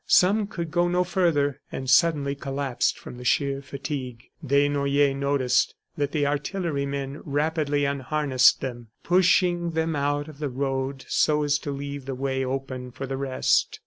[0.07, 4.31] Some could go no further and suddenly collapsed from sheer fatigue.
[4.43, 11.43] Desnoyers noticed that the artillerymen rapidly unharnessed them, pushing them out of the road so
[11.43, 13.79] as to leave the way open for the rest.